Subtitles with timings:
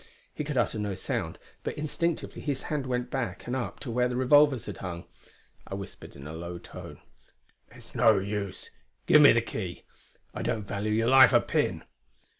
[0.33, 4.07] He could utter no sound, but instinctively his hand went back and up to where
[4.09, 5.05] the revolvers had hung.
[5.67, 6.99] I whispered in a low tone:
[7.69, 8.71] "It's no use.
[9.05, 9.83] Give me the key.
[10.33, 11.83] I don't value your life a pin!"